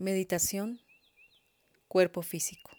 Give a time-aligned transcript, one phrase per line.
[0.00, 0.80] Meditación,
[1.88, 2.70] cuerpo físico.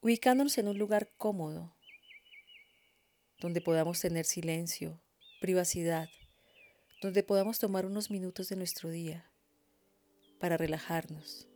[0.00, 1.76] Ubicándonos en un lugar cómodo,
[3.38, 4.98] donde podamos tener silencio,
[5.42, 6.08] privacidad,
[7.02, 9.30] donde podamos tomar unos minutos de nuestro día
[10.40, 11.46] para relajarnos,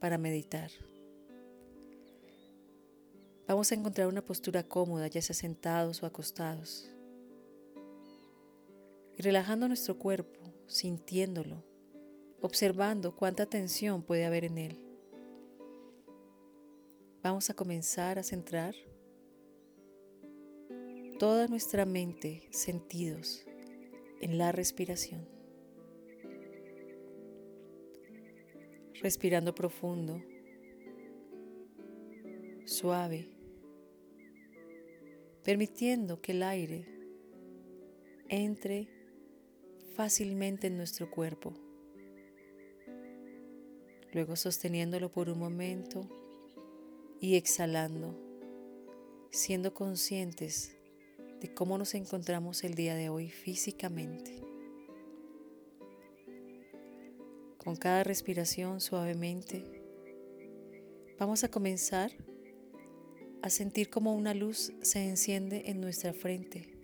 [0.00, 0.72] para meditar.
[3.46, 6.90] Vamos a encontrar una postura cómoda, ya sea sentados o acostados.
[9.16, 11.70] Y relajando nuestro cuerpo, sintiéndolo,
[12.42, 14.84] observando cuánta tensión puede haber en él.
[17.22, 18.74] Vamos a comenzar a centrar
[21.20, 23.46] toda nuestra mente, sentidos,
[24.20, 25.28] en la respiración.
[29.00, 30.20] Respirando profundo,
[32.64, 33.28] suave,
[35.44, 36.86] permitiendo que el aire
[38.28, 38.88] entre
[39.94, 41.54] fácilmente en nuestro cuerpo
[44.12, 46.08] luego sosteniéndolo por un momento
[47.20, 48.14] y exhalando,
[49.30, 50.76] siendo conscientes
[51.40, 54.42] de cómo nos encontramos el día de hoy físicamente.
[57.58, 59.82] Con cada respiración suavemente,
[61.18, 62.12] vamos a comenzar
[63.40, 66.78] a sentir como una luz se enciende en nuestra frente,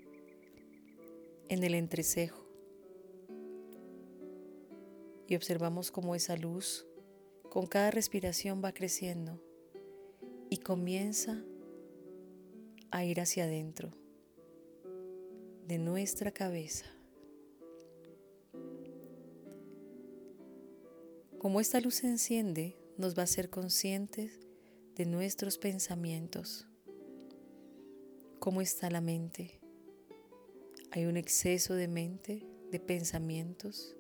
[1.49, 2.45] en el entrecejo,
[5.29, 6.87] y observamos cómo esa luz
[7.51, 9.43] con cada respiración va creciendo
[10.51, 11.43] y comienza
[12.91, 13.91] a ir hacia adentro
[15.67, 16.87] de nuestra cabeza.
[21.39, 24.41] Como esta luz se enciende, nos va a hacer conscientes
[24.97, 26.67] de nuestros pensamientos.
[28.41, 29.61] ¿Cómo está la mente?
[30.91, 33.97] Hay un exceso de mente, de pensamientos,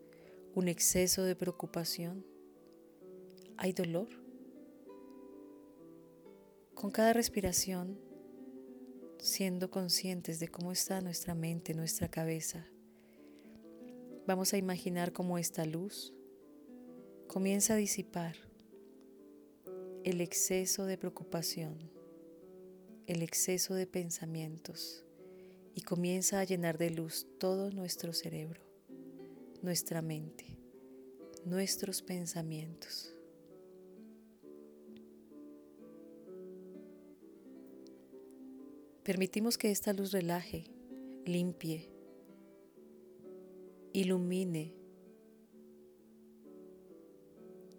[0.54, 2.24] un exceso de preocupación
[3.60, 4.06] ¿Hay dolor?
[6.74, 7.98] Con cada respiración,
[9.18, 12.64] siendo conscientes de cómo está nuestra mente, nuestra cabeza,
[14.28, 16.14] vamos a imaginar cómo esta luz
[17.26, 18.36] comienza a disipar
[20.04, 21.90] el exceso de preocupación,
[23.08, 25.04] el exceso de pensamientos
[25.74, 28.62] y comienza a llenar de luz todo nuestro cerebro,
[29.62, 30.56] nuestra mente,
[31.44, 33.17] nuestros pensamientos.
[39.08, 40.64] Permitimos que esta luz relaje,
[41.24, 41.90] limpie,
[43.94, 44.74] ilumine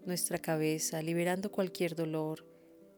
[0.07, 2.47] nuestra cabeza, liberando cualquier dolor.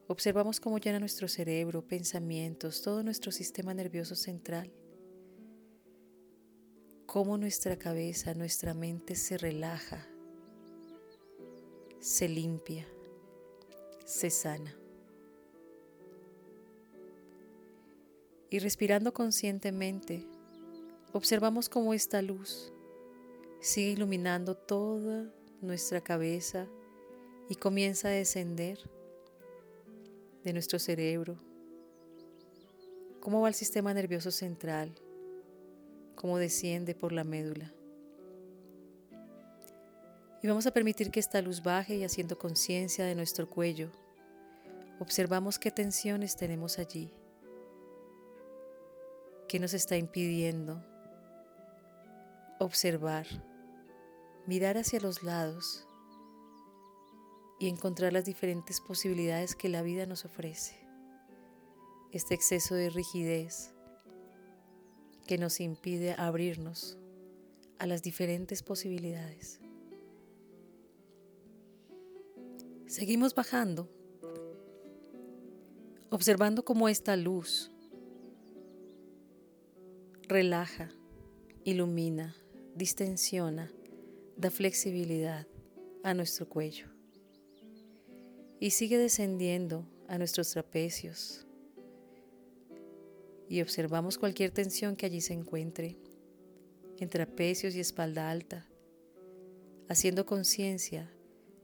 [0.07, 4.71] Observamos cómo llena nuestro cerebro, pensamientos, todo nuestro sistema nervioso central.
[7.07, 10.07] Cómo nuestra cabeza, nuestra mente se relaja,
[11.99, 12.87] se limpia,
[14.05, 14.80] se sana.
[18.51, 20.27] Y respirando conscientemente,
[21.13, 22.73] observamos cómo esta luz
[23.61, 26.67] sigue iluminando toda nuestra cabeza
[27.47, 28.77] y comienza a descender
[30.43, 31.37] de nuestro cerebro,
[33.21, 34.93] cómo va el sistema nervioso central,
[36.15, 37.71] cómo desciende por la médula.
[40.43, 43.91] Y vamos a permitir que esta luz baje y haciendo conciencia de nuestro cuello,
[44.99, 47.13] observamos qué tensiones tenemos allí
[49.51, 50.81] ¿Qué nos está impidiendo
[52.57, 53.27] observar,
[54.47, 55.85] mirar hacia los lados
[57.59, 60.87] y encontrar las diferentes posibilidades que la vida nos ofrece?
[62.13, 63.73] Este exceso de rigidez
[65.27, 66.97] que nos impide abrirnos
[67.77, 69.59] a las diferentes posibilidades.
[72.87, 73.89] Seguimos bajando,
[76.09, 77.70] observando cómo esta luz
[80.31, 80.89] relaja,
[81.65, 82.33] ilumina,
[82.73, 83.69] distensiona,
[84.37, 85.45] da flexibilidad
[86.03, 86.87] a nuestro cuello
[88.57, 91.45] y sigue descendiendo a nuestros trapecios.
[93.49, 95.97] Y observamos cualquier tensión que allí se encuentre
[96.97, 98.69] en trapecios y espalda alta,
[99.89, 101.11] haciendo conciencia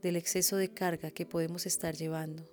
[0.02, 2.46] del exceso de carga que podemos estar llevando,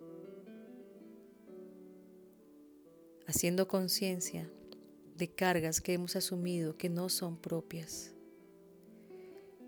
[3.28, 4.50] haciendo conciencia
[5.16, 8.14] de cargas que hemos asumido que no son propias.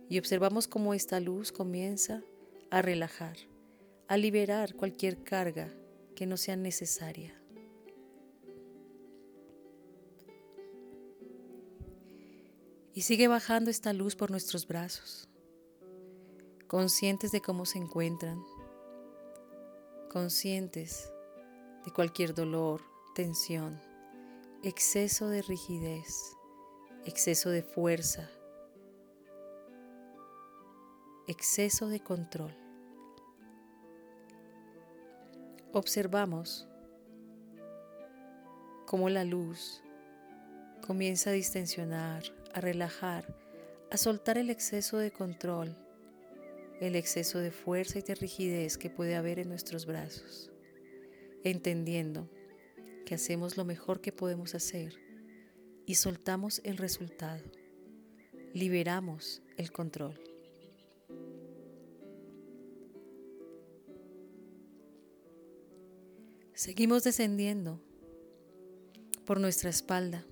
[0.09, 2.21] Y observamos cómo esta luz comienza
[2.69, 3.37] a relajar,
[4.07, 5.73] a liberar cualquier carga
[6.15, 7.33] que no sea necesaria.
[12.93, 15.29] Y sigue bajando esta luz por nuestros brazos,
[16.67, 18.43] conscientes de cómo se encuentran,
[20.09, 21.11] conscientes
[21.85, 22.81] de cualquier dolor,
[23.13, 23.79] tensión,
[24.63, 26.35] exceso de rigidez,
[27.05, 28.29] exceso de fuerza,
[31.27, 32.55] exceso de control.
[35.73, 36.67] Observamos
[38.87, 39.83] cómo la luz
[40.85, 43.37] comienza a distensionar, a relajar,
[43.91, 45.77] a soltar el exceso de control,
[46.81, 50.51] el exceso de fuerza y de rigidez que puede haber en nuestros brazos,
[51.43, 52.27] entendiendo
[53.07, 54.99] que hacemos lo mejor que podemos hacer
[55.85, 57.41] y soltamos el resultado,
[58.53, 60.19] liberamos el control.
[66.53, 67.79] Seguimos descendiendo
[69.25, 70.25] por nuestra espalda.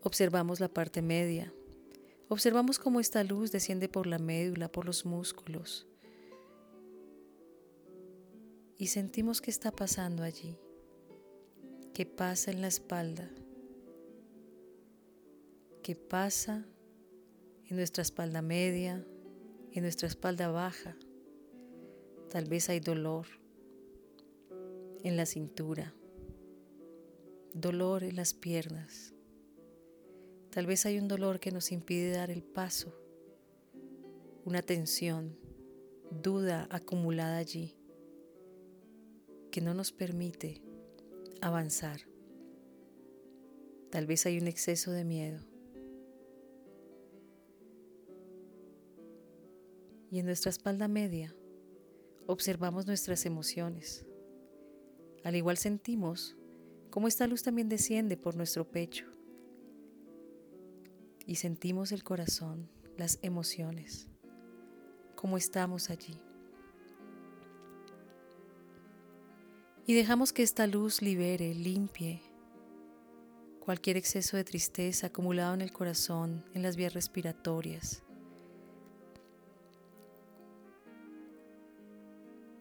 [0.00, 1.52] Observamos la parte media.
[2.28, 5.86] Observamos cómo esta luz desciende por la médula, por los músculos.
[8.78, 10.56] Y sentimos qué está pasando allí.
[11.96, 13.30] ¿Qué pasa en la espalda?
[15.82, 16.66] ¿Qué pasa
[17.64, 19.02] en nuestra espalda media?
[19.72, 20.94] En nuestra espalda baja.
[22.28, 23.24] Tal vez hay dolor
[25.04, 25.94] en la cintura,
[27.54, 29.14] dolor en las piernas.
[30.50, 32.92] Tal vez hay un dolor que nos impide dar el paso,
[34.44, 35.38] una tensión,
[36.10, 37.74] duda acumulada allí,
[39.50, 40.65] que no nos permite
[41.40, 42.00] avanzar.
[43.90, 45.40] Tal vez hay un exceso de miedo.
[50.10, 51.34] Y en nuestra espalda media
[52.26, 54.06] observamos nuestras emociones,
[55.24, 56.36] al igual sentimos
[56.90, 59.06] cómo esta luz también desciende por nuestro pecho
[61.26, 64.08] y sentimos el corazón, las emociones,
[65.16, 66.20] cómo estamos allí.
[69.86, 72.20] Y dejamos que esta luz libere, limpie
[73.60, 78.02] cualquier exceso de tristeza acumulado en el corazón, en las vías respiratorias,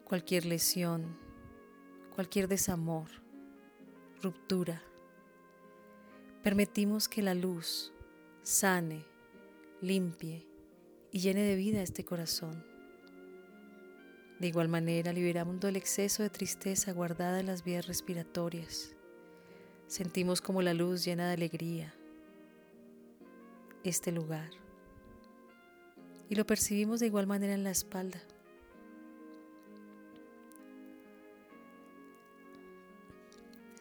[0.04, 1.18] cualquier lesión,
[2.14, 3.10] cualquier desamor,
[4.22, 4.84] ruptura.
[6.44, 7.92] Permitimos que la luz
[8.44, 9.04] sane,
[9.82, 10.48] limpie
[11.12, 12.75] y llene de vida este corazón.
[14.40, 18.96] De igual manera, liberamos el exceso de tristeza guardada en las vías respiratorias.
[19.88, 21.94] Sentimos como la luz llena de alegría
[23.84, 24.50] este lugar.
[26.30, 28.22] Y lo percibimos de igual manera en la espalda.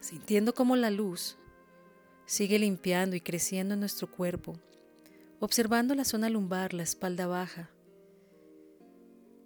[0.04, 1.38] sintiendo como la luz
[2.26, 4.54] sigue limpiando y creciendo en nuestro cuerpo,
[5.40, 7.70] observando la zona lumbar, la espalda baja.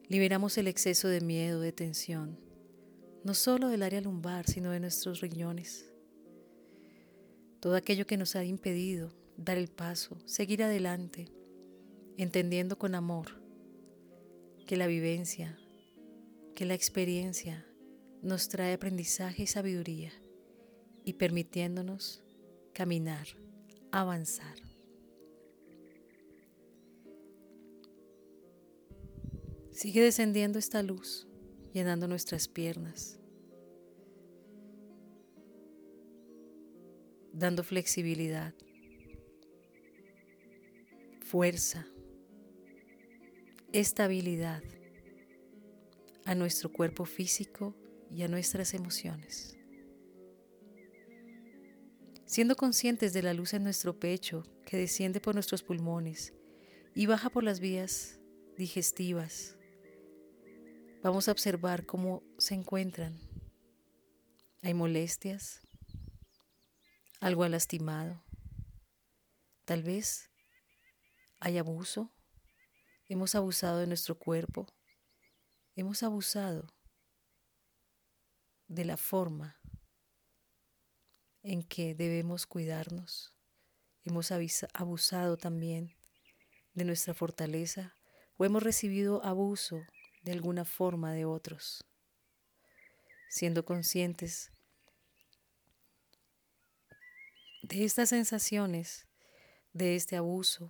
[0.09, 2.39] Liberamos el exceso de miedo, de tensión,
[3.25, 5.93] no solo del área lumbar, sino de nuestros riñones.
[7.61, 11.29] Todo aquello que nos ha impedido dar el paso, seguir adelante,
[12.17, 13.43] entendiendo con amor
[14.67, 15.59] que la vivencia,
[16.55, 17.67] que la experiencia
[18.23, 20.13] nos trae aprendizaje y sabiduría
[21.05, 22.23] y permitiéndonos
[22.73, 23.27] caminar,
[23.93, 24.68] avanzar.
[29.79, 31.29] Sigue descendiendo esta luz,
[31.73, 33.21] llenando nuestras piernas,
[37.33, 38.57] dando flexibilidad,
[41.21, 41.87] fuerza,
[43.73, 44.65] estabilidad
[46.25, 47.77] a nuestro cuerpo físico
[48.11, 49.57] y a nuestras emociones
[52.25, 56.35] siendo conscientes de la luz en nuestro pecho que desciende por nuestros pulmones
[56.97, 58.19] y baja por las vías
[58.57, 59.58] digestivas.
[61.01, 63.17] Vamos a observar cómo se encuentran.
[64.63, 65.61] Hay molestias,
[67.21, 68.21] algo ha lastimado,
[69.65, 70.29] tal vez
[71.39, 72.11] hay abuso,
[73.09, 74.67] hemos abusado de nuestro cuerpo,
[75.77, 76.67] hemos abusado
[78.67, 79.57] de la forma
[81.45, 83.33] en que debemos cuidarnos.
[84.03, 84.33] Hemos
[84.75, 85.95] abusado también
[86.75, 87.95] de nuestra fortaleza
[88.37, 89.87] o hemos recibido abuso
[90.29, 91.83] de alguna forma de otros,
[93.31, 94.53] siendo conscientes
[97.63, 99.07] de estas sensaciones,
[99.73, 100.69] de este abuso,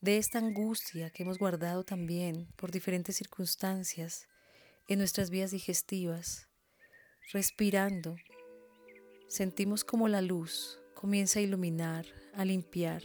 [0.00, 4.26] de esta angustia que hemos guardado también por diferentes circunstancias
[4.88, 6.48] en nuestras vías digestivas,
[7.32, 8.16] respirando
[9.28, 13.04] sentimos como la luz comienza a iluminar, a limpiar,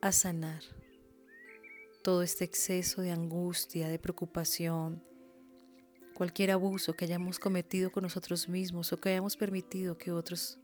[0.00, 0.62] a sanar.
[2.04, 5.02] Todo este exceso de angustia, de preocupación,
[6.16, 10.58] cualquier abuso que hayamos cometido con nosotros mismos o que hayamos permitido que otros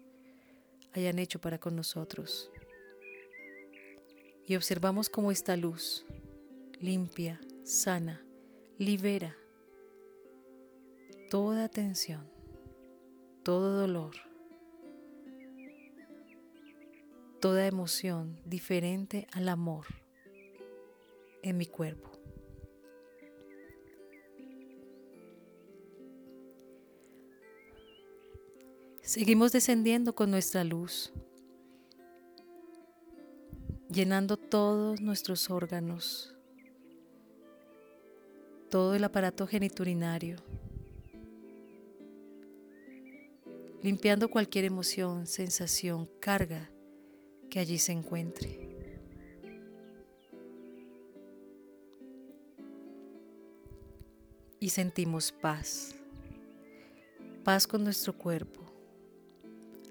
[0.94, 2.50] hayan hecho para con nosotros.
[4.46, 6.06] Y observamos cómo esta luz,
[6.80, 8.24] limpia, sana,
[8.78, 9.36] libera
[11.28, 12.26] toda tensión,
[13.42, 14.14] todo dolor,
[17.42, 19.84] toda emoción diferente al amor
[21.42, 22.21] en mi cuerpo.
[29.12, 31.12] Seguimos descendiendo con nuestra luz,
[33.90, 36.34] llenando todos nuestros órganos,
[38.70, 40.36] todo el aparato geniturinario,
[43.82, 46.70] limpiando cualquier emoción, sensación, carga
[47.50, 48.66] que allí se encuentre.
[54.58, 55.94] Y sentimos paz,
[57.44, 58.61] paz con nuestro cuerpo,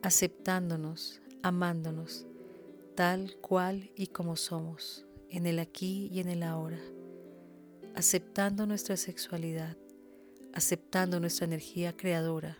[0.01, 2.25] aceptándonos, amándonos,
[2.95, 6.79] tal cual y como somos, en el aquí y en el ahora,
[7.95, 9.77] aceptando nuestra sexualidad,
[10.53, 12.57] aceptando nuestra energía creadora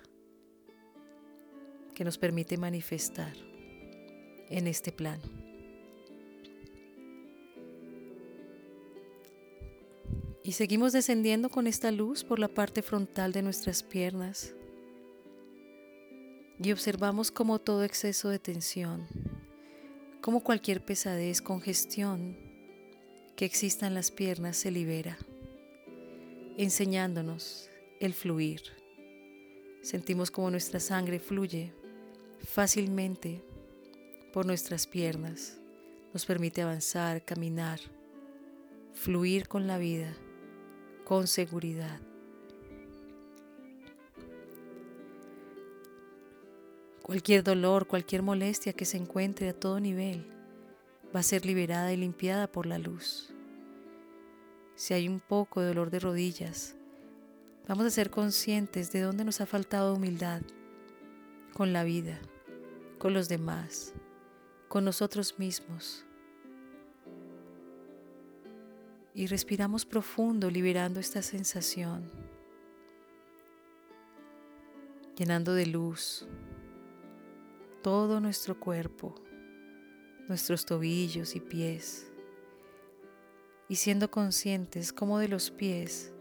[1.95, 3.33] que nos permite manifestar
[4.49, 5.23] en este plano.
[10.43, 14.55] Y seguimos descendiendo con esta luz por la parte frontal de nuestras piernas,
[16.63, 19.07] y observamos cómo todo exceso de tensión,
[20.21, 22.37] como cualquier pesadez, congestión
[23.35, 25.17] que exista en las piernas se libera,
[26.57, 28.61] enseñándonos el fluir.
[29.81, 31.73] Sentimos como nuestra sangre fluye
[32.43, 33.43] fácilmente
[34.31, 35.57] por nuestras piernas,
[36.13, 37.79] nos permite avanzar, caminar,
[38.93, 40.13] fluir con la vida,
[41.05, 41.99] con seguridad.
[47.11, 50.25] Cualquier dolor, cualquier molestia que se encuentre a todo nivel
[51.13, 53.33] va a ser liberada y limpiada por la luz.
[54.75, 56.73] Si hay un poco de dolor de rodillas,
[57.67, 60.41] vamos a ser conscientes de dónde nos ha faltado humildad
[61.53, 62.17] con la vida,
[62.97, 63.93] con los demás,
[64.69, 66.05] con nosotros mismos.
[69.13, 72.09] Y respiramos profundo, liberando esta sensación,
[75.17, 76.25] llenando de luz,
[77.81, 79.15] todo nuestro cuerpo,
[80.27, 82.11] nuestros tobillos y pies,
[83.67, 86.13] y siendo conscientes como de los pies,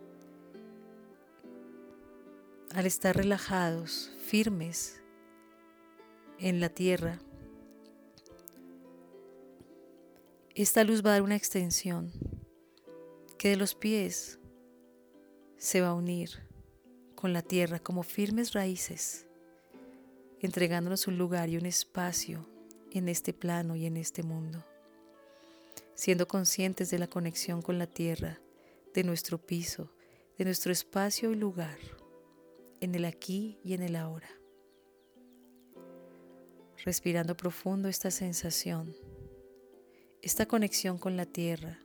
[2.75, 5.03] al estar relajados, firmes
[6.39, 7.21] en la tierra,
[10.55, 12.13] esta luz va a dar una extensión
[13.39, 14.39] que de los pies
[15.57, 16.47] se va a unir
[17.15, 19.27] con la tierra como firmes raíces
[20.41, 22.47] entregándonos un lugar y un espacio
[22.93, 24.65] en este plano y en este mundo,
[25.95, 28.41] siendo conscientes de la conexión con la tierra,
[28.95, 29.93] de nuestro piso,
[30.39, 31.79] de nuestro espacio y lugar,
[32.81, 34.31] en el aquí y en el ahora.
[36.85, 38.97] Respirando profundo esta sensación,
[40.23, 41.79] esta conexión con la tierra.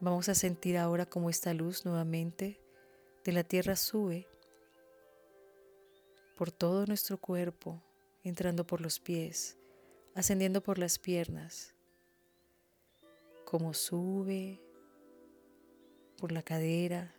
[0.00, 2.60] Vamos a sentir ahora como esta luz nuevamente
[3.24, 4.26] de la tierra sube
[6.42, 7.80] por todo nuestro cuerpo,
[8.24, 9.56] entrando por los pies,
[10.16, 11.72] ascendiendo por las piernas,
[13.44, 14.60] como sube
[16.18, 17.14] por la cadera,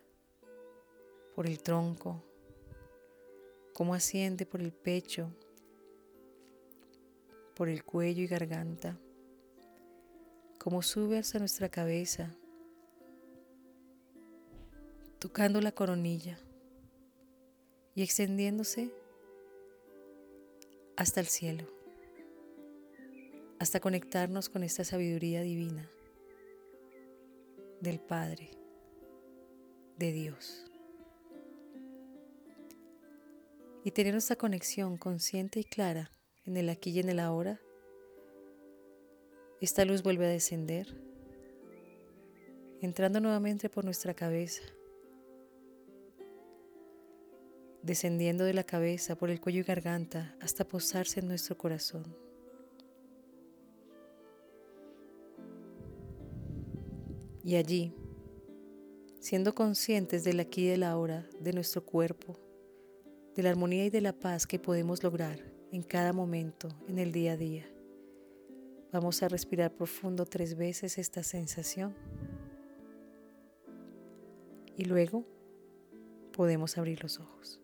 [1.34, 2.22] por el tronco,
[3.72, 5.34] como asciende por el pecho,
[7.54, 8.98] por el cuello y garganta,
[10.58, 12.36] como sube hasta nuestra cabeza,
[15.18, 16.38] tocando la coronilla
[17.94, 18.92] y extendiéndose
[20.96, 21.66] hasta el cielo,
[23.58, 25.90] hasta conectarnos con esta sabiduría divina
[27.80, 28.50] del Padre,
[29.98, 30.70] de Dios.
[33.84, 36.10] Y tener esta conexión consciente y clara
[36.44, 37.60] en el aquí y en el ahora,
[39.60, 40.94] esta luz vuelve a descender,
[42.80, 44.62] entrando nuevamente por nuestra cabeza
[47.84, 52.04] descendiendo de la cabeza por el cuello y garganta hasta posarse en nuestro corazón.
[57.44, 57.94] Y allí,
[59.20, 62.38] siendo conscientes del aquí y del ahora, de nuestro cuerpo,
[63.36, 65.38] de la armonía y de la paz que podemos lograr
[65.70, 67.66] en cada momento, en el día a día,
[68.94, 71.96] Vamos a respirar profundo tres veces esta sensación.
[74.76, 75.24] Y luego
[76.30, 77.60] podemos abrir los ojos.